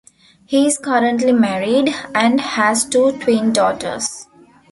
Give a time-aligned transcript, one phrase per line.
[0.47, 4.25] He is currently married, and has two twin daughters.